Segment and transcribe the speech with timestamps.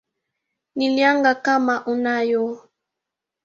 [0.75, 2.43] Nilyanga kama unayo